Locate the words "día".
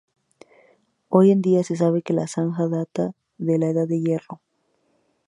1.43-1.63